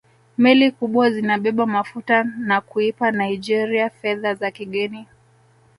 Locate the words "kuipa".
2.61-3.11